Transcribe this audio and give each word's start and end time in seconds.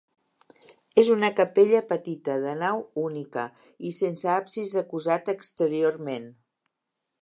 És 1.01 1.11
una 1.15 1.29
capella 1.39 1.81
petita, 1.91 2.39
de 2.45 2.55
nau 2.63 2.81
única 3.03 3.47
i 3.91 3.95
sense 4.01 4.33
absis 4.41 4.77
acusat 4.85 5.35
exteriorment. 5.39 6.31